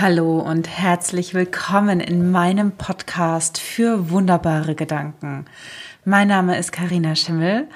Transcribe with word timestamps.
Hallo 0.00 0.38
und 0.38 0.68
herzlich 0.68 1.34
willkommen 1.34 1.98
in 1.98 2.30
meinem 2.30 2.70
Podcast 2.70 3.58
für 3.58 4.10
wunderbare 4.10 4.76
Gedanken. 4.76 5.46
Mein 6.04 6.28
Name 6.28 6.56
ist 6.56 6.70
Karina 6.70 7.16
Schimmel 7.16 7.66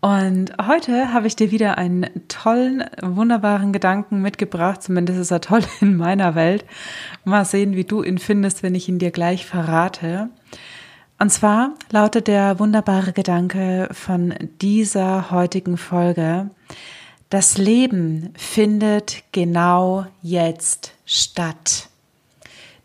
und 0.00 0.52
heute 0.64 1.12
habe 1.12 1.26
ich 1.26 1.34
dir 1.34 1.50
wieder 1.50 1.76
einen 1.76 2.06
tollen, 2.28 2.84
wunderbaren 3.02 3.72
Gedanken 3.72 4.22
mitgebracht. 4.22 4.84
Zumindest 4.84 5.18
ist 5.18 5.32
er 5.32 5.40
toll 5.40 5.64
in 5.80 5.96
meiner 5.96 6.36
Welt. 6.36 6.64
Mal 7.24 7.44
sehen, 7.44 7.74
wie 7.74 7.82
du 7.82 8.04
ihn 8.04 8.18
findest, 8.18 8.62
wenn 8.62 8.76
ich 8.76 8.88
ihn 8.88 9.00
dir 9.00 9.10
gleich 9.10 9.44
verrate. 9.44 10.28
Und 11.18 11.30
zwar 11.30 11.74
lautet 11.90 12.28
der 12.28 12.60
wunderbare 12.60 13.12
Gedanke 13.12 13.88
von 13.90 14.32
dieser 14.60 15.32
heutigen 15.32 15.76
Folge, 15.76 16.50
das 17.30 17.58
Leben 17.58 18.32
findet 18.36 19.24
genau 19.32 20.06
jetzt 20.22 20.92
statt. 21.04 21.88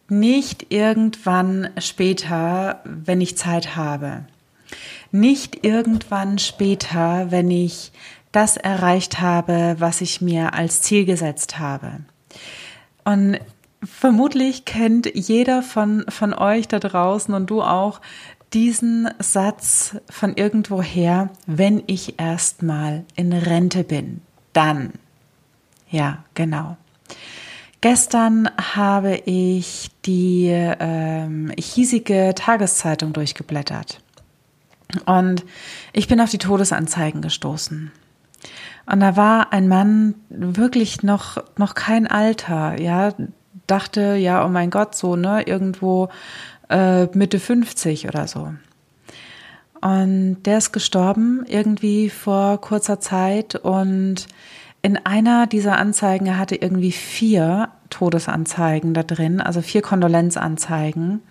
Nicht 0.07 0.71
irgendwann 0.71 1.69
später, 1.77 2.81
wenn 2.83 3.21
ich 3.21 3.37
Zeit 3.37 3.75
habe. 3.75 4.25
Nicht 5.11 5.63
irgendwann 5.65 6.39
später, 6.39 7.29
wenn 7.29 7.51
ich 7.51 7.91
das 8.31 8.57
erreicht 8.57 9.21
habe, 9.21 9.75
was 9.79 10.01
ich 10.01 10.21
mir 10.21 10.53
als 10.53 10.81
Ziel 10.81 11.05
gesetzt 11.05 11.59
habe. 11.59 11.99
Und 13.05 13.39
vermutlich 13.83 14.65
kennt 14.65 15.11
jeder 15.13 15.61
von, 15.61 16.05
von 16.09 16.33
euch 16.33 16.67
da 16.67 16.79
draußen 16.79 17.33
und 17.33 17.51
du 17.51 17.61
auch 17.61 18.01
diesen 18.53 19.07
Satz 19.19 19.95
von 20.09 20.35
irgendwoher, 20.35 21.29
wenn 21.45 21.83
ich 21.85 22.19
erstmal 22.19 23.03
in 23.15 23.31
Rente 23.31 23.83
bin 23.83 24.21
dann. 24.59 24.91
Ja, 25.89 26.25
genau. 26.33 26.75
Gestern 27.79 28.49
habe 28.75 29.15
ich 29.25 29.89
die 30.05 30.49
ähm, 30.51 31.53
hiesige 31.57 32.33
Tageszeitung 32.35 33.13
durchgeblättert 33.13 34.01
und 35.05 35.45
ich 35.93 36.09
bin 36.09 36.19
auf 36.19 36.29
die 36.29 36.39
Todesanzeigen 36.39 37.21
gestoßen. 37.21 37.91
Und 38.85 38.99
da 38.99 39.15
war 39.15 39.53
ein 39.53 39.69
Mann 39.69 40.15
wirklich 40.27 41.03
noch, 41.03 41.37
noch 41.57 41.73
kein 41.73 42.05
Alter, 42.05 42.81
ja, 42.81 43.13
dachte, 43.65 44.15
ja, 44.15 44.45
oh 44.45 44.49
mein 44.49 44.71
Gott, 44.71 44.93
so, 44.93 45.15
ne, 45.15 45.43
irgendwo 45.43 46.09
äh, 46.69 47.05
Mitte 47.15 47.39
50 47.39 48.09
oder 48.09 48.27
so. 48.27 48.53
Und 49.81 50.43
der 50.43 50.57
ist 50.57 50.71
gestorben 50.71 51.45
irgendwie 51.47 52.09
vor 52.09 52.59
kurzer 52.59 52.99
Zeit 52.99 53.55
und 53.55 54.27
in 54.81 54.97
einer 55.05 55.47
dieser 55.47 55.77
Anzeigen, 55.77 56.25
er 56.25 56.37
hatte 56.37 56.55
irgendwie 56.55 56.91
vier 56.91 57.69
Todesanzeigen 57.89 58.93
da 58.93 59.03
drin, 59.03 59.41
also 59.41 59.61
vier 59.61 59.81
Kondolenzanzeigen. 59.81 61.21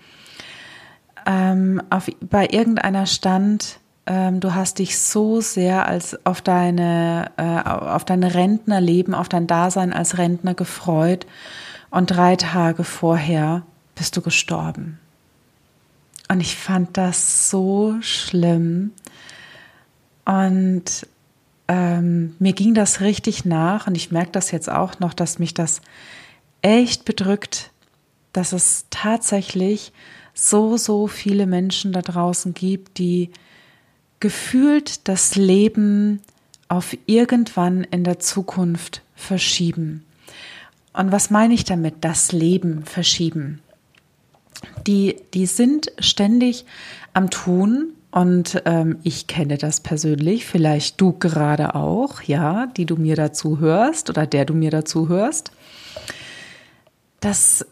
Ähm, 1.27 1.83
auf, 1.91 2.11
bei 2.21 2.47
irgendeiner 2.51 3.07
stand, 3.07 3.81
ähm, 4.07 4.41
du 4.41 4.55
hast 4.55 4.79
dich 4.79 4.99
so 4.99 5.41
sehr 5.41 5.87
als 5.87 6.25
auf 6.27 6.41
deine, 6.41 7.31
äh, 7.37 7.69
auf 7.69 8.05
deine 8.05 8.35
Rentnerleben, 8.35 9.15
auf 9.15 9.29
dein 9.29 9.47
Dasein 9.47 9.93
als 9.93 10.19
Rentner 10.19 10.55
gefreut 10.55 11.27
und 11.91 12.07
drei 12.07 12.37
Tage 12.37 12.85
vorher 12.85 13.63
bist 13.95 14.17
du 14.17 14.23
gestorben. 14.23 14.99
Und 16.29 16.41
ich 16.41 16.57
fand 16.57 16.97
das 16.97 17.51
so 17.51 17.97
schlimm. 18.01 18.93
Und 20.25 21.07
ähm, 21.69 22.37
mir 22.39 22.53
ging 22.53 22.75
das 22.75 23.01
richtig 23.01 23.45
nach 23.45 23.87
und 23.87 23.95
ich 23.95 24.11
merke 24.11 24.33
das 24.33 24.51
jetzt 24.51 24.71
auch 24.71 25.01
noch, 25.01 25.15
dass 25.15 25.39
mich 25.39 25.55
das 25.55 25.81
echt 26.63 27.05
bedrückt, 27.05 27.71
dass 28.33 28.53
es 28.53 28.87
tatsächlich 28.91 29.93
so, 30.35 30.77
so 30.77 31.07
viele 31.07 31.47
Menschen 31.47 31.93
da 31.93 32.03
draußen 32.03 32.55
gibt, 32.55 32.99
die 32.99 33.31
gefühlt 34.21 35.09
das 35.09 35.35
Leben 35.35 36.21
auf 36.69 36.97
irgendwann 37.07 37.85
in 37.85 38.05
der 38.05 38.19
Zukunft 38.19 39.03
verschieben. 39.15 40.05
Und 40.93 41.13
was 41.13 41.31
meine 41.31 41.55
ich 41.55 41.65
damit, 41.65 41.97
das 42.03 42.33
Leben 42.33 42.85
verschieben? 42.85 43.61
Die, 44.89 45.17
die 45.35 45.47
sind 45.47 45.93
ständig 46.01 46.65
am 47.13 47.31
Tun 47.31 47.93
und 48.11 48.63
ähm, 48.65 48.99
ich 49.03 49.27
kenne 49.27 49.59
das 49.59 49.81
persönlich, 49.81 50.47
vielleicht 50.47 51.01
du 51.01 51.13
gerade 51.13 51.75
auch, 51.75 52.23
ja, 52.23 52.67
die 52.67 52.87
du 52.87 52.97
mir 52.97 53.15
dazu 53.15 53.61
hörst 53.61 54.09
oder 54.09 54.27
der 54.27 54.47
du 54.47 54.55
mir 54.55 54.71
dazu 54.71 55.09
hörst, 55.09 55.53
dass 57.21 57.67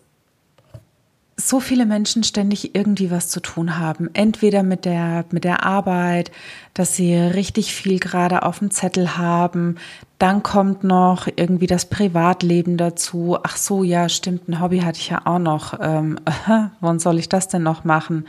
so 1.39 1.61
viele 1.61 1.85
Menschen 1.85 2.25
ständig 2.25 2.75
irgendwie 2.75 3.11
was 3.11 3.29
zu 3.29 3.41
tun 3.41 3.79
haben. 3.79 4.09
Entweder 4.15 4.63
mit 4.63 4.87
der, 4.87 5.27
mit 5.31 5.45
der 5.45 5.65
Arbeit, 5.65 6.33
dass 6.73 6.97
sie 6.97 7.15
richtig 7.15 7.75
viel 7.75 7.99
gerade 7.99 8.43
auf 8.43 8.61
dem 8.61 8.71
Zettel 8.71 9.19
haben. 9.19 9.77
Dann 10.19 10.43
kommt 10.43 10.83
noch 10.83 11.29
irgendwie 11.37 11.67
das 11.67 11.85
Privatleben 11.91 12.79
dazu. 12.79 13.37
Ach 13.43 13.59
so, 13.59 13.85
ja, 13.85 14.09
stimmt, 14.09 14.49
ein 14.49 14.61
Hobby 14.61 14.81
hatte 14.81 14.99
ich 14.99 15.11
ja 15.11 15.23
auch 15.27 15.39
noch. 15.39 15.79
Ähm, 15.81 16.19
äh, 16.25 16.69
wann 16.81 16.99
soll 16.99 17.19
ich 17.19 17.29
das 17.29 17.49
denn 17.49 17.63
noch 17.63 17.85
machen? 17.85 18.27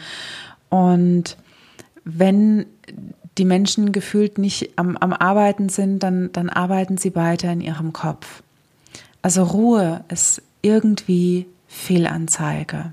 Und 0.69 1.37
wenn 2.03 2.65
die 3.37 3.45
Menschen 3.45 3.93
gefühlt 3.93 4.37
nicht 4.37 4.77
am, 4.77 4.97
am 4.97 5.13
Arbeiten 5.13 5.69
sind, 5.69 5.99
dann, 5.99 6.31
dann 6.33 6.49
arbeiten 6.49 6.97
sie 6.97 7.15
weiter 7.15 7.51
in 7.53 7.61
ihrem 7.61 7.93
Kopf. 7.93 8.43
Also 9.21 9.43
Ruhe 9.43 10.03
ist 10.09 10.41
irgendwie 10.61 11.45
Fehlanzeige. 11.67 12.91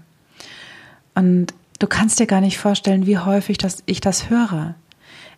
Und 1.15 1.55
du 1.79 1.87
kannst 1.87 2.21
dir 2.21 2.27
gar 2.27 2.41
nicht 2.41 2.59
vorstellen, 2.59 3.07
wie 3.07 3.19
häufig 3.19 3.59
das, 3.59 3.83
ich 3.87 4.01
das 4.01 4.31
höre. 4.31 4.75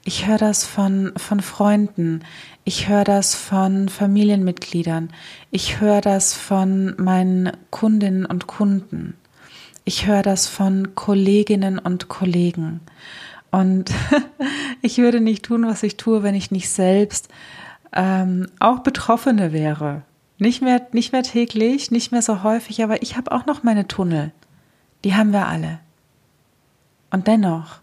Ich 0.05 0.27
höre 0.27 0.39
das 0.39 0.65
von, 0.65 1.13
von 1.17 1.41
Freunden, 1.41 2.21
ich 2.65 2.89
höre 2.89 3.03
das 3.03 3.35
von 3.35 3.89
Familienmitgliedern, 3.89 5.11
ich 5.51 5.81
höre 5.81 6.01
das 6.01 6.33
von 6.33 6.95
meinen 6.97 7.51
Kundinnen 7.71 8.25
und 8.25 8.47
Kunden, 8.47 9.15
ich 9.85 10.07
höre 10.07 10.23
das 10.23 10.47
von 10.47 10.95
Kolleginnen 10.95 11.81
und 11.81 12.07
Kollegen. 12.07 12.81
Und 13.51 13.91
ich 14.83 14.99
würde 14.99 15.21
nicht 15.21 15.45
tun, 15.45 15.67
was 15.67 15.83
ich 15.83 15.97
tue, 15.97 16.23
wenn 16.23 16.37
ich 16.37 16.53
nicht 16.53 16.69
selbst 16.69 17.29
ähm, 17.93 18.47
auch 18.61 18.81
Betroffene 18.81 19.53
wäre. 19.53 20.03
Nicht 20.39 20.63
mehr, 20.63 20.87
nicht 20.93 21.13
mehr 21.13 21.23
täglich, 21.23 21.91
nicht 21.91 22.13
mehr 22.13 22.23
so 22.23 22.43
häufig, 22.43 22.85
aber 22.85 23.03
ich 23.03 23.17
habe 23.17 23.33
auch 23.33 23.47
noch 23.47 23.63
meine 23.63 23.89
Tunnel. 23.89 24.33
Die 25.07 25.15
haben 25.15 25.33
wir 25.33 25.47
alle. 25.47 25.79
Und 27.13 27.29
dennoch, 27.29 27.79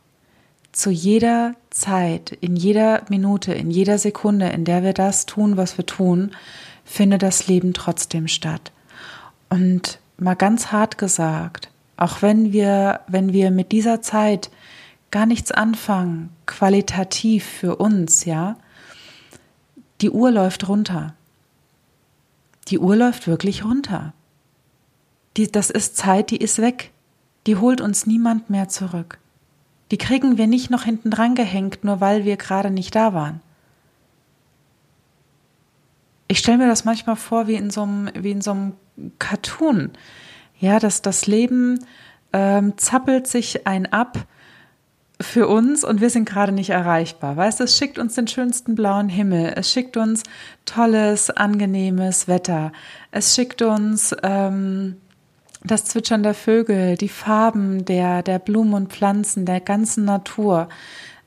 zu 0.74 0.90
jeder 0.90 1.56
Zeit, 1.70 2.34
in 2.34 2.58
jeder 2.58 3.04
Minute, 3.08 3.54
in 3.54 3.72
jeder 3.72 3.98
Sekunde, 3.98 4.50
in 4.50 4.66
der 4.66 4.84
wir 4.84 4.92
das 4.92 5.26
tun, 5.26 5.56
was 5.56 5.78
wir 5.78 5.86
tun, 5.86 6.36
findet 6.84 7.24
das 7.24 7.48
Leben 7.48 7.74
trotzdem 7.74 8.28
statt. 8.28 8.74
Und 9.48 10.00
mal 10.18 10.34
ganz 10.34 10.74
hart 10.74 10.98
gesagt, 10.98 11.70
auch 11.96 12.22
wenn 12.22 12.52
wir, 12.52 13.00
wenn 13.08 13.32
wir 13.32 13.52
mit 13.52 13.72
dieser 13.72 14.02
Zeit 14.02 14.52
gar 15.10 15.26
nichts 15.26 15.50
anfangen, 15.50 16.30
qualitativ 16.46 17.46
für 17.46 17.78
uns, 17.78 18.26
ja, 18.26 18.58
die 20.02 20.10
Uhr 20.10 20.30
läuft 20.30 20.68
runter. 20.68 21.16
Die 22.68 22.80
Uhr 22.80 22.98
läuft 22.98 23.28
wirklich 23.28 23.64
runter. 23.64 24.12
Die, 25.38 25.50
das 25.50 25.70
ist 25.70 25.96
Zeit, 25.96 26.30
die 26.30 26.36
ist 26.36 26.60
weg. 26.60 26.90
Die 27.48 27.58
holt 27.58 27.82
uns 27.82 28.06
niemand 28.06 28.50
mehr 28.50 28.70
zurück. 28.70 29.20
Die 29.92 29.98
kriegen 29.98 30.38
wir 30.38 30.48
nicht 30.48 30.70
noch 30.70 30.84
hinten 30.84 31.12
dran 31.12 31.36
gehängt, 31.36 31.84
nur 31.84 32.02
weil 32.02 32.26
wir 32.26 32.38
gerade 32.38 32.72
nicht 32.72 32.96
da 32.96 33.14
waren. 33.14 33.42
Ich 36.28 36.40
stelle 36.40 36.58
mir 36.58 36.68
das 36.68 36.86
manchmal 36.86 37.16
vor 37.16 37.48
wie 37.48 37.56
in 37.56 37.70
so 37.70 37.84
einem, 37.84 38.10
wie 38.16 38.32
in 38.32 38.42
so 38.42 38.52
einem 38.52 38.74
Cartoon. 39.20 39.92
Ja, 40.60 40.80
dass 40.80 41.02
das 41.02 41.28
Leben 41.28 41.86
ähm, 42.32 42.78
zappelt 42.78 43.28
sich 43.28 43.68
ein 43.68 43.92
ab 43.92 44.26
für 45.22 45.48
uns 45.48 45.84
und 45.84 46.02
wir 46.02 46.10
sind 46.10 46.26
gerade 46.26 46.52
nicht 46.52 46.72
erreichbar. 46.72 47.38
Weißt 47.38 47.60
du, 47.60 47.66
es 47.66 47.78
schickt 47.78 48.00
uns 48.00 48.16
den 48.16 48.28
schönsten 48.28 48.76
blauen 48.76 49.10
Himmel, 49.10 49.54
es 49.56 49.72
schickt 49.72 49.98
uns 49.98 50.24
tolles, 50.66 51.30
angenehmes 51.30 52.28
Wetter, 52.28 52.72
es 53.12 53.36
schickt 53.36 53.62
uns 53.62 54.16
ähm, 54.24 54.98
das 55.64 55.86
Zwitschern 55.86 56.24
der 56.24 56.34
Vögel, 56.34 56.98
die 56.98 57.10
Farben 57.10 57.86
der, 57.86 58.22
der 58.24 58.40
Blumen 58.40 58.74
und 58.74 58.94
Pflanzen, 58.94 59.46
der 59.46 59.62
ganzen 59.62 60.06
Natur. 60.06 60.70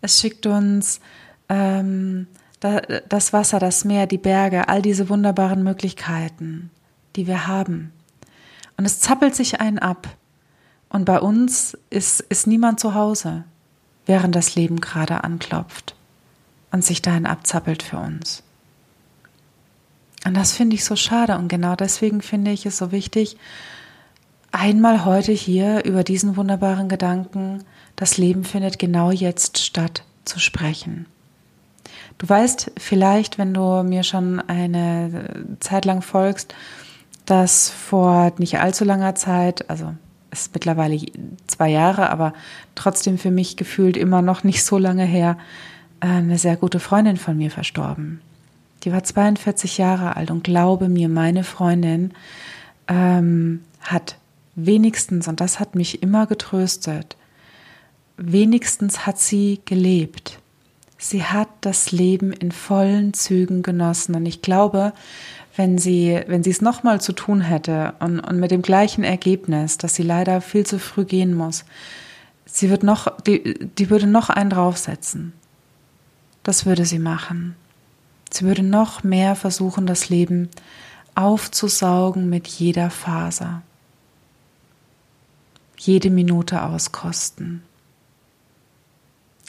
Es 0.02 0.20
schickt 0.20 0.46
uns 0.46 1.00
ähm, 1.48 2.26
das 2.60 3.32
Wasser, 3.32 3.58
das 3.58 3.84
Meer, 3.84 4.06
die 4.06 4.18
Berge, 4.18 4.68
all 4.68 4.82
diese 4.82 5.08
wunderbaren 5.08 5.62
Möglichkeiten, 5.62 6.70
die 7.14 7.26
wir 7.26 7.46
haben. 7.46 7.92
Und 8.76 8.84
es 8.84 9.00
zappelt 9.00 9.34
sich 9.34 9.60
einen 9.60 9.78
ab. 9.78 10.08
Und 10.88 11.04
bei 11.04 11.20
uns 11.20 11.76
ist, 11.90 12.20
ist 12.20 12.46
niemand 12.46 12.80
zu 12.80 12.94
Hause, 12.94 13.44
während 14.06 14.34
das 14.34 14.54
Leben 14.54 14.80
gerade 14.80 15.24
anklopft 15.24 15.94
und 16.70 16.84
sich 16.84 17.02
dahin 17.02 17.26
abzappelt 17.26 17.82
für 17.82 17.98
uns. 17.98 18.42
Und 20.24 20.34
das 20.34 20.52
finde 20.52 20.74
ich 20.74 20.84
so 20.84 20.96
schade. 20.96 21.36
Und 21.36 21.48
genau 21.48 21.76
deswegen 21.76 22.20
finde 22.20 22.50
ich 22.50 22.66
es 22.66 22.78
so 22.78 22.92
wichtig, 22.92 23.36
einmal 24.56 25.04
heute 25.04 25.32
hier 25.32 25.84
über 25.84 26.02
diesen 26.02 26.36
wunderbaren 26.36 26.88
Gedanken, 26.88 27.62
das 27.94 28.16
Leben 28.16 28.44
findet 28.44 28.78
genau 28.78 29.10
jetzt 29.10 29.58
statt, 29.58 30.02
zu 30.24 30.40
sprechen. 30.40 31.06
Du 32.18 32.28
weißt 32.28 32.72
vielleicht, 32.78 33.38
wenn 33.38 33.52
du 33.52 33.82
mir 33.82 34.02
schon 34.02 34.40
eine 34.40 35.46
Zeit 35.60 35.84
lang 35.84 36.02
folgst, 36.02 36.54
dass 37.26 37.68
vor 37.68 38.32
nicht 38.38 38.58
allzu 38.58 38.84
langer 38.84 39.14
Zeit, 39.14 39.68
also 39.68 39.92
es 40.30 40.42
ist 40.42 40.54
mittlerweile 40.54 40.98
zwei 41.46 41.68
Jahre, 41.68 42.10
aber 42.10 42.32
trotzdem 42.74 43.18
für 43.18 43.30
mich 43.30 43.56
gefühlt 43.56 43.96
immer 43.96 44.22
noch 44.22 44.42
nicht 44.42 44.64
so 44.64 44.78
lange 44.78 45.04
her, 45.04 45.36
eine 46.00 46.38
sehr 46.38 46.56
gute 46.56 46.80
Freundin 46.80 47.16
von 47.16 47.36
mir 47.36 47.50
verstorben. 47.50 48.20
Die 48.82 48.92
war 48.92 49.04
42 49.04 49.78
Jahre 49.78 50.16
alt 50.16 50.30
und 50.30 50.44
glaube 50.44 50.88
mir, 50.88 51.08
meine 51.08 51.44
Freundin 51.44 52.12
ähm, 52.88 53.62
hat 53.80 54.16
wenigstens, 54.56 55.28
und 55.28 55.40
das 55.40 55.60
hat 55.60 55.74
mich 55.74 56.02
immer 56.02 56.26
getröstet, 56.26 57.16
wenigstens 58.16 59.06
hat 59.06 59.18
sie 59.18 59.60
gelebt. 59.64 60.40
Sie 60.98 61.22
hat 61.22 61.48
das 61.60 61.92
Leben 61.92 62.32
in 62.32 62.50
vollen 62.50 63.12
Zügen 63.12 63.62
genossen. 63.62 64.14
Und 64.14 64.24
ich 64.24 64.40
glaube, 64.40 64.94
wenn 65.54 65.78
sie, 65.78 66.20
wenn 66.26 66.42
sie 66.42 66.50
es 66.50 66.62
nochmal 66.62 67.00
zu 67.00 67.12
tun 67.12 67.42
hätte 67.42 67.94
und, 68.00 68.20
und 68.20 68.40
mit 68.40 68.50
dem 68.50 68.62
gleichen 68.62 69.04
Ergebnis, 69.04 69.76
dass 69.78 69.94
sie 69.94 70.02
leider 70.02 70.40
viel 70.40 70.64
zu 70.64 70.78
früh 70.78 71.04
gehen 71.04 71.34
muss, 71.34 71.64
sie 72.46 72.70
wird 72.70 72.82
noch, 72.82 73.20
die, 73.20 73.68
die 73.78 73.90
würde 73.90 74.06
noch 74.06 74.30
einen 74.30 74.50
draufsetzen. 74.50 75.34
Das 76.42 76.64
würde 76.64 76.86
sie 76.86 76.98
machen. 76.98 77.56
Sie 78.30 78.44
würde 78.44 78.62
noch 78.62 79.04
mehr 79.04 79.34
versuchen, 79.34 79.86
das 79.86 80.08
Leben 80.08 80.48
aufzusaugen 81.14 82.28
mit 82.28 82.46
jeder 82.46 82.90
Faser. 82.90 83.62
Jede 85.78 86.10
Minute 86.10 86.62
auskosten. 86.62 87.62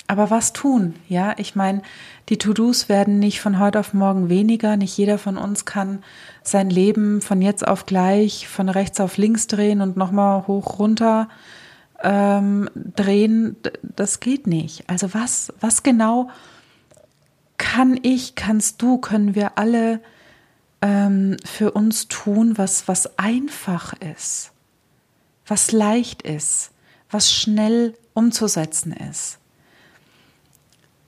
Aber 0.08 0.30
was 0.30 0.54
tun? 0.54 0.96
Ja, 1.10 1.36
ich 1.38 1.56
meine, 1.56 1.82
die 2.30 2.38
To-Dos 2.38 2.88
werden 2.88 3.20
nicht 3.20 3.42
von 3.42 3.60
heute 3.60 3.80
auf 3.80 3.94
morgen 3.94 4.30
weniger. 4.30 4.78
Nicht 4.78 4.98
jeder 4.98 5.18
von 5.18 5.38
uns 5.38 5.66
kann 5.66 6.02
sein 6.44 6.70
Leben 6.70 7.22
von 7.22 7.42
jetzt 7.42 7.68
auf 7.68 7.86
gleich 7.86 8.48
von 8.48 8.70
rechts 8.70 9.02
auf 9.02 9.18
links 9.18 9.48
drehen 9.48 9.82
und 9.82 9.98
nochmal 9.98 10.48
hoch 10.48 10.80
runter 10.80 11.28
ähm, 12.02 12.70
drehen. 12.96 13.58
Das 13.82 14.22
geht 14.22 14.48
nicht. 14.48 14.90
Also 14.90 15.14
was, 15.14 15.52
was 15.60 15.84
genau 15.84 16.30
kann 17.58 18.00
ich, 18.02 18.36
kannst 18.36 18.82
du, 18.82 18.98
können 18.98 19.36
wir 19.36 19.58
alle 19.58 20.00
ähm, 20.82 21.38
für 21.44 21.72
uns 21.72 22.08
tun, 22.08 22.58
was, 22.58 22.88
was 22.88 23.18
einfach 23.18 23.94
ist, 23.94 24.52
was 25.48 25.72
leicht 25.72 26.22
ist, 26.22 26.72
was 27.10 27.32
schnell 27.32 27.94
umzusetzen 28.14 28.92
ist? 28.92 29.40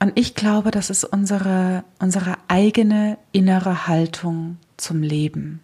Und 0.02 0.12
ich 0.18 0.34
glaube, 0.34 0.70
das 0.70 0.88
ist 0.88 1.04
unsere, 1.04 1.84
unsere 1.98 2.38
eigene 2.48 3.18
innere 3.32 3.86
Haltung 3.86 4.56
zum 4.78 5.02
Leben. 5.02 5.60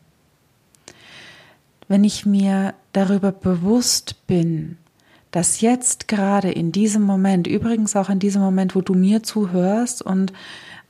Wenn 1.89 2.05
ich 2.05 2.27
mir 2.27 2.75
darüber 2.93 3.33
bewusst 3.33 4.27
bin, 4.27 4.77
dass 5.31 5.63
jetzt 5.63 6.09
gerade 6.09 6.51
in 6.51 6.71
diesem 6.71 7.03
Moment, 7.03 7.47
übrigens 7.47 7.97
auch 7.97 8.11
in 8.11 8.19
diesem 8.19 8.43
Moment, 8.43 8.75
wo 8.75 8.83
du 8.83 8.95
mir 8.95 9.23
zuhörst 9.23 10.03
und 10.03 10.33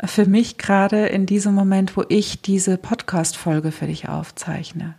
für 0.05 0.27
mich 0.27 0.59
gerade 0.59 1.07
in 1.07 1.27
diesem 1.27 1.55
Moment, 1.55 1.97
wo 1.97 2.05
ich 2.09 2.43
diese 2.43 2.79
Podcast-Folge 2.79 3.71
für 3.73 3.87
dich 3.87 4.09
aufzeichne, 4.09 4.95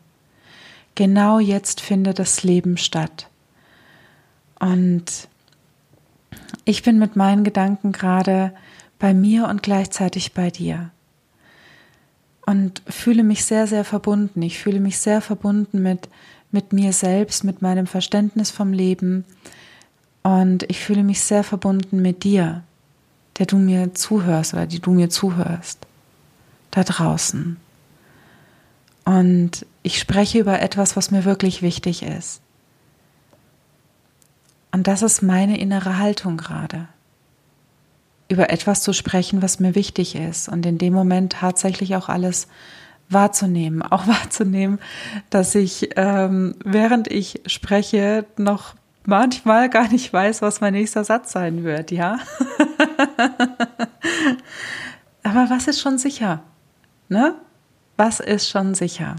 genau 0.98 1.40
jetzt 1.40 1.80
findet 1.80 2.20
das 2.20 2.44
Leben 2.44 2.76
statt. 2.76 3.30
Und 4.60 5.30
ich 6.66 6.84
bin 6.84 7.00
mit 7.00 7.16
meinen 7.16 7.46
Gedanken 7.46 7.94
gerade 7.94 8.52
bei 9.00 9.14
mir 9.14 9.48
und 9.48 9.64
gleichzeitig 9.64 10.34
bei 10.34 10.50
dir. 10.50 10.90
Und 12.46 12.82
fühle 12.88 13.24
mich 13.24 13.46
sehr, 13.46 13.68
sehr 13.68 13.86
verbunden. 13.86 14.42
Ich 14.42 14.58
fühle 14.58 14.80
mich 14.80 14.98
sehr 14.98 15.22
verbunden 15.22 15.84
mit, 15.84 16.10
mit 16.52 16.74
mir 16.74 16.92
selbst, 16.94 17.44
mit 17.44 17.62
meinem 17.62 17.88
Verständnis 17.88 18.50
vom 18.50 18.74
Leben. 18.74 19.24
Und 20.24 20.64
ich 20.64 20.80
fühle 20.80 21.04
mich 21.04 21.22
sehr 21.22 21.44
verbunden 21.44 22.02
mit 22.02 22.24
dir, 22.24 22.64
der 23.38 23.46
du 23.46 23.58
mir 23.58 23.94
zuhörst 23.94 24.54
oder 24.54 24.66
die 24.66 24.80
du 24.80 24.92
mir 24.92 25.10
zuhörst. 25.10 25.86
Da 26.72 26.84
draußen. 26.84 27.58
Und 29.08 29.66
ich 29.84 30.00
spreche 30.00 30.38
über 30.38 30.62
etwas, 30.62 30.98
was 30.98 31.12
mir 31.12 31.24
wirklich 31.24 31.62
wichtig 31.62 32.04
ist. 32.04 32.42
Und 34.74 34.88
das 34.88 35.02
ist 35.02 35.22
meine 35.22 35.58
innere 35.58 35.98
Haltung 35.98 36.36
gerade. 36.36 36.90
Über 38.28 38.50
etwas 38.50 38.84
zu 38.84 38.92
sprechen, 38.92 39.42
was 39.42 39.62
mir 39.62 39.76
wichtig 39.76 40.16
ist 40.16 40.50
und 40.50 40.66
in 40.66 40.78
dem 40.78 40.94
Moment 40.94 41.32
tatsächlich 41.32 41.96
auch 41.96 42.10
alles 42.10 42.50
wahrzunehmen. 43.08 43.82
Auch 43.82 44.08
wahrzunehmen, 44.08 44.78
dass 45.30 45.56
ich, 45.56 45.92
ähm, 45.96 46.56
während 46.66 47.10
ich 47.10 47.44
spreche, 47.46 48.26
noch 48.36 48.76
manchmal 49.06 49.70
gar 49.70 49.88
nicht 49.88 50.12
weiß, 50.12 50.42
was 50.42 50.60
mein 50.60 50.74
nächster 50.74 51.06
Satz 51.06 51.32
sein 51.32 51.64
wird, 51.64 51.92
ja. 51.92 52.20
Aber 55.24 55.50
was 55.50 55.68
ist 55.68 55.80
schon 55.80 55.98
sicher? 55.98 56.44
Ne? 57.08 57.36
Was 57.98 58.20
ist 58.20 58.50
schon 58.50 58.76
sicher? 58.76 59.18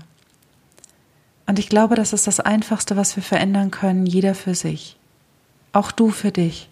Und 1.46 1.58
ich 1.58 1.68
glaube, 1.68 1.94
das 1.94 2.12
ist 2.12 2.26
das 2.26 2.40
Einfachste, 2.40 2.96
was 2.96 3.16
wir 3.16 3.22
verändern 3.22 3.70
können, 3.70 4.06
jeder 4.06 4.34
für 4.34 4.54
sich 4.54 4.98
auch 5.72 5.92
du 5.92 6.10
für 6.10 6.32
dich, 6.32 6.68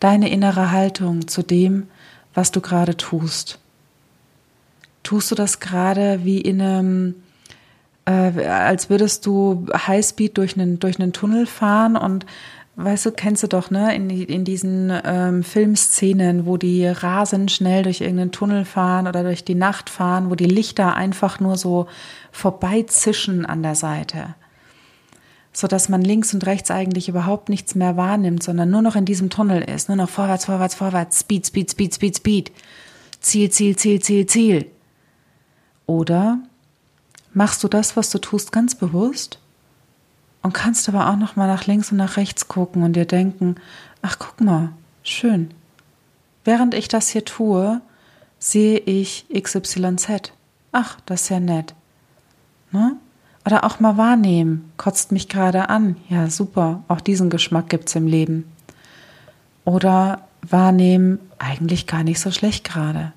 deine 0.00 0.30
innere 0.30 0.70
Haltung 0.70 1.28
zu 1.28 1.42
dem, 1.42 1.88
was 2.34 2.50
du 2.50 2.60
gerade 2.60 2.96
tust. 2.96 3.58
Tust 5.02 5.30
du 5.30 5.34
das 5.34 5.60
gerade 5.60 6.24
wie 6.24 6.40
in 6.40 6.60
einem, 6.60 7.14
äh, 8.04 8.44
als 8.46 8.90
würdest 8.90 9.24
du 9.26 9.66
Highspeed 9.72 10.36
durch 10.36 10.56
einen, 10.56 10.78
durch 10.80 11.00
einen 11.00 11.12
Tunnel 11.12 11.46
fahren 11.46 11.96
und 11.96 12.26
weißt 12.76 13.06
du, 13.06 13.12
kennst 13.12 13.42
du 13.42 13.46
doch, 13.46 13.70
ne, 13.70 13.94
in, 13.94 14.10
in 14.10 14.44
diesen 14.44 14.92
ähm, 15.04 15.42
Filmszenen, 15.42 16.44
wo 16.44 16.58
die 16.58 16.86
rasend 16.86 17.50
schnell 17.50 17.82
durch 17.82 18.02
irgendeinen 18.02 18.32
Tunnel 18.32 18.64
fahren 18.66 19.08
oder 19.08 19.22
durch 19.22 19.44
die 19.44 19.54
Nacht 19.54 19.88
fahren, 19.88 20.30
wo 20.30 20.34
die 20.34 20.44
Lichter 20.44 20.94
einfach 20.94 21.40
nur 21.40 21.56
so 21.56 21.86
vorbeizischen 22.32 23.46
an 23.46 23.62
der 23.62 23.74
Seite. 23.74 24.34
So 25.54 25.66
dass 25.66 25.88
man 25.88 26.02
links 26.02 26.34
und 26.34 26.44
rechts 26.44 26.70
eigentlich 26.70 27.08
überhaupt 27.08 27.48
nichts 27.48 27.74
mehr 27.74 27.96
wahrnimmt, 27.96 28.42
sondern 28.42 28.68
nur 28.68 28.82
noch 28.82 28.94
in 28.94 29.06
diesem 29.06 29.30
Tunnel 29.30 29.62
ist, 29.62 29.88
nur 29.88 29.96
noch 29.96 30.10
vorwärts, 30.10 30.44
vorwärts, 30.44 30.74
vorwärts, 30.74 31.20
Speed, 31.20 31.46
Speed, 31.46 31.70
Speed, 31.70 31.94
Speed, 31.94 32.16
Speed, 32.18 32.52
Ziel, 33.20 33.50
Ziel, 33.50 33.76
Ziel, 33.76 34.02
Ziel, 34.02 34.26
Ziel. 34.26 34.66
Oder 35.86 36.40
machst 37.32 37.64
du 37.64 37.68
das, 37.68 37.96
was 37.96 38.10
du 38.10 38.18
tust, 38.18 38.52
ganz 38.52 38.74
bewusst 38.74 39.38
und 40.46 40.52
kannst 40.52 40.88
aber 40.88 41.10
auch 41.10 41.16
noch 41.16 41.34
mal 41.34 41.48
nach 41.48 41.66
links 41.66 41.90
und 41.90 41.98
nach 41.98 42.16
rechts 42.16 42.46
gucken 42.46 42.84
und 42.84 42.92
dir 42.92 43.04
denken, 43.04 43.56
ach 44.00 44.20
guck 44.20 44.40
mal, 44.40 44.68
schön. 45.02 45.50
Während 46.44 46.72
ich 46.72 46.86
das 46.86 47.08
hier 47.08 47.24
tue, 47.24 47.80
sehe 48.38 48.78
ich 48.78 49.26
XYZ. 49.34 50.30
Ach, 50.70 50.98
das 51.04 51.22
ist 51.22 51.28
ja 51.30 51.40
nett. 51.40 51.74
Ne? 52.70 52.96
Oder 53.44 53.64
auch 53.64 53.80
mal 53.80 53.96
wahrnehmen, 53.96 54.70
kotzt 54.76 55.10
mich 55.10 55.28
gerade 55.28 55.68
an. 55.68 55.96
Ja, 56.08 56.30
super, 56.30 56.84
auch 56.86 57.00
diesen 57.00 57.28
Geschmack 57.28 57.68
gibt's 57.68 57.96
im 57.96 58.06
Leben. 58.06 58.44
Oder 59.64 60.28
wahrnehmen, 60.42 61.18
eigentlich 61.40 61.88
gar 61.88 62.04
nicht 62.04 62.20
so 62.20 62.30
schlecht 62.30 62.62
gerade. 62.62 63.12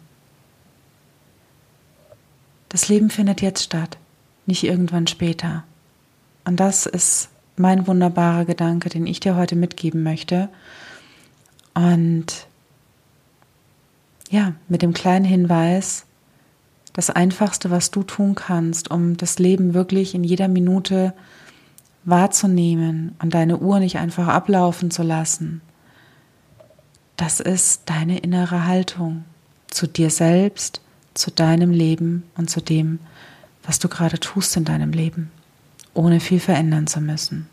Das 2.69 2.89
Leben 2.89 3.11
findet 3.11 3.41
jetzt 3.43 3.65
statt, 3.65 3.99
nicht 4.47 4.63
irgendwann 4.63 5.05
später. 5.05 5.63
Und 6.49 6.59
das 6.59 6.87
ist 6.87 7.29
mein 7.57 7.85
wunderbarer 7.85 8.43
Gedanke, 8.43 8.89
den 8.89 9.05
ich 9.05 9.19
dir 9.19 9.35
heute 9.35 9.55
mitgeben 9.55 10.01
möchte. 10.01 10.49
Und 11.75 12.47
ja, 14.31 14.55
mit 14.67 14.81
dem 14.81 14.93
kleinen 14.93 15.25
Hinweis, 15.25 16.07
das 16.93 17.11
Einfachste, 17.11 17.69
was 17.69 17.91
du 17.91 18.01
tun 18.01 18.33
kannst, 18.33 18.89
um 18.89 19.15
das 19.15 19.37
Leben 19.37 19.75
wirklich 19.75 20.15
in 20.15 20.23
jeder 20.23 20.47
Minute 20.47 21.13
wahrzunehmen 22.03 23.15
und 23.21 23.35
deine 23.35 23.59
Uhr 23.59 23.79
nicht 23.79 23.99
einfach 23.99 24.27
ablaufen 24.27 24.89
zu 24.89 25.03
lassen. 25.03 25.61
Das 27.15 27.39
ist 27.39 27.83
deine 27.85 28.17
innere 28.17 28.65
Haltung 28.65 29.23
zu 29.67 29.85
dir 29.85 30.09
selbst, 30.09 30.81
zu 31.13 31.29
deinem 31.29 31.69
Leben 31.69 32.23
und 32.37 32.49
zu 32.49 32.59
dem, 32.59 32.97
was 33.61 33.77
du 33.77 33.87
gerade 33.87 34.19
tust 34.19 34.57
in 34.57 34.65
deinem 34.65 34.93
Leben, 34.93 35.29
ohne 35.99 36.21
viel 36.21 36.39
verändern 36.39 36.87
zu 36.87 37.01
müssen. 37.01 37.49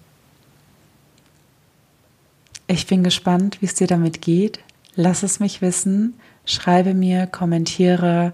Ich 2.69 2.87
bin 2.87 3.03
gespannt, 3.03 3.59
wie 3.61 3.67
es 3.67 3.75
dir 3.75 3.89
damit 3.89 4.23
geht. 4.23 4.61
Lass 4.95 5.25
es 5.25 5.41
mich 5.41 5.63
wissen. 5.63 6.15
Schreibe 6.45 6.95
mir, 6.95 7.27
kommentiere, 7.27 8.33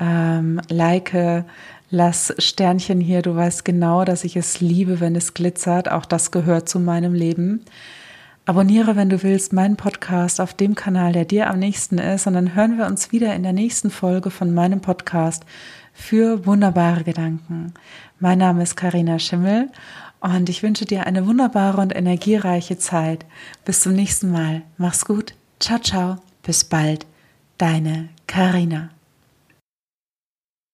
ähm, 0.00 0.60
like 0.68 1.44
Lass 1.90 2.34
Sternchen 2.38 3.00
hier, 3.00 3.22
du 3.22 3.34
weißt 3.34 3.64
genau, 3.64 4.04
dass 4.04 4.24
ich 4.24 4.36
es 4.36 4.60
liebe, 4.60 4.98
wenn 4.98 5.14
es 5.14 5.34
glitzert. 5.34 5.90
Auch 5.90 6.04
das 6.04 6.32
gehört 6.32 6.68
zu 6.68 6.80
meinem 6.80 7.14
Leben. 7.14 7.64
Abonniere, 8.48 8.96
wenn 8.96 9.10
du 9.10 9.22
willst, 9.22 9.52
meinen 9.52 9.76
Podcast 9.76 10.40
auf 10.40 10.54
dem 10.54 10.74
Kanal, 10.74 11.12
der 11.12 11.26
dir 11.26 11.50
am 11.50 11.58
nächsten 11.58 11.98
ist. 11.98 12.26
Und 12.26 12.32
dann 12.32 12.54
hören 12.54 12.78
wir 12.78 12.86
uns 12.86 13.12
wieder 13.12 13.34
in 13.34 13.42
der 13.42 13.52
nächsten 13.52 13.90
Folge 13.90 14.30
von 14.30 14.54
meinem 14.54 14.80
Podcast 14.80 15.44
für 15.92 16.46
wunderbare 16.46 17.04
Gedanken. 17.04 17.74
Mein 18.20 18.38
Name 18.38 18.62
ist 18.62 18.74
Karina 18.74 19.18
Schimmel 19.18 19.68
und 20.20 20.48
ich 20.48 20.62
wünsche 20.62 20.86
dir 20.86 21.06
eine 21.06 21.26
wunderbare 21.26 21.82
und 21.82 21.94
energiereiche 21.94 22.78
Zeit. 22.78 23.26
Bis 23.66 23.82
zum 23.82 23.92
nächsten 23.92 24.32
Mal. 24.32 24.62
Mach's 24.78 25.04
gut. 25.04 25.34
Ciao, 25.60 25.78
ciao. 25.78 26.16
Bis 26.42 26.64
bald. 26.64 27.04
Deine 27.58 28.08
Karina. 28.26 28.88